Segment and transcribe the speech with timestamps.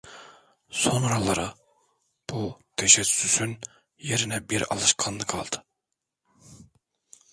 [0.69, 1.53] Sonraları
[2.29, 3.59] bu tecessüsün
[3.97, 5.63] yerini bir alışkanlık aldı.